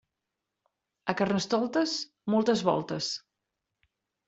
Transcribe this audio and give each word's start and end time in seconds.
A 1.13 1.15
Carnestoltes, 1.19 1.95
moltes 2.35 2.67
voltes. 2.73 3.13